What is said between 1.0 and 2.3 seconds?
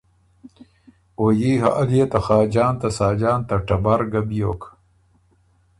او يي حال يې ته